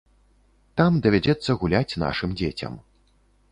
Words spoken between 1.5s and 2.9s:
гуляць нашым дзецям.